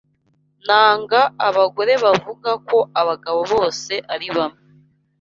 Nanga 0.65 1.21
abagore 1.47 1.93
bavuga 2.03 2.51
ko 2.67 2.77
abagabo 3.01 3.39
bose 3.53 3.93
ari 4.13 4.27
bamwe. 4.35 4.61